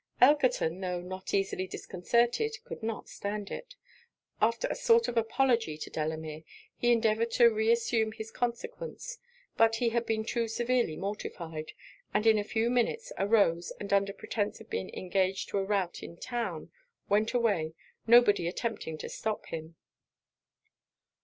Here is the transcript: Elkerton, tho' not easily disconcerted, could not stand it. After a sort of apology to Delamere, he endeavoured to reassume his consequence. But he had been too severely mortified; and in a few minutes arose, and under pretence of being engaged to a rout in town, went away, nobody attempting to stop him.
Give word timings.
Elkerton, 0.19 0.81
tho' 0.81 0.99
not 0.99 1.31
easily 1.31 1.67
disconcerted, 1.67 2.57
could 2.65 2.81
not 2.81 3.07
stand 3.07 3.51
it. 3.51 3.75
After 4.41 4.67
a 4.67 4.73
sort 4.73 5.07
of 5.07 5.15
apology 5.15 5.77
to 5.77 5.91
Delamere, 5.91 6.41
he 6.75 6.91
endeavoured 6.91 7.29
to 7.33 7.53
reassume 7.53 8.11
his 8.13 8.31
consequence. 8.31 9.19
But 9.57 9.75
he 9.75 9.89
had 9.89 10.07
been 10.07 10.25
too 10.25 10.47
severely 10.47 10.97
mortified; 10.97 11.73
and 12.15 12.25
in 12.25 12.39
a 12.39 12.43
few 12.43 12.71
minutes 12.71 13.13
arose, 13.19 13.71
and 13.79 13.93
under 13.93 14.11
pretence 14.11 14.59
of 14.59 14.71
being 14.71 14.91
engaged 14.95 15.49
to 15.49 15.59
a 15.59 15.63
rout 15.63 16.01
in 16.01 16.17
town, 16.17 16.71
went 17.07 17.35
away, 17.35 17.75
nobody 18.07 18.47
attempting 18.47 18.97
to 18.97 19.07
stop 19.07 19.45
him. 19.49 19.75